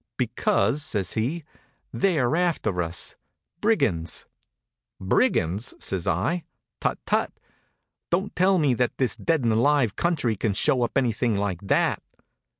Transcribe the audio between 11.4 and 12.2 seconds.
that."